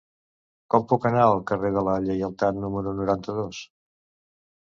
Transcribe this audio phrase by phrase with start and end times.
[0.73, 3.59] Com puc anar al carrer de la Lleialtat número noranta-dos?